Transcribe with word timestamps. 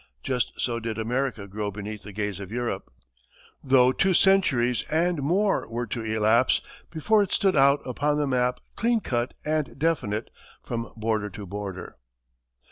Just 0.23 0.53
so 0.59 0.79
did 0.79 0.97
America 0.97 1.47
grow 1.47 1.69
beneath 1.69 2.01
the 2.01 2.11
gaze 2.11 2.39
of 2.39 2.51
Europe, 2.51 2.91
though 3.63 3.91
two 3.91 4.15
centuries 4.15 4.81
and 4.89 5.21
more 5.21 5.69
were 5.69 5.85
to 5.85 6.03
elapse 6.03 6.63
before 6.89 7.21
it 7.21 7.31
stood 7.31 7.55
out 7.55 7.81
upon 7.85 8.17
the 8.17 8.25
map 8.25 8.59
clean 8.75 8.99
cut 8.99 9.35
and 9.45 9.77
definite 9.77 10.31
from 10.63 10.91
border 10.97 11.29
to 11.29 11.45
border. 11.45 11.97